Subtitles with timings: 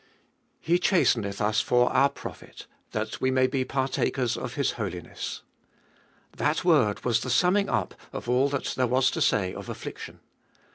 [0.59, 5.43] He chasteneth us for our profit, that we may be partakers of His holiness.
[6.35, 10.19] That word was the summing up of all that there was to say of affliction.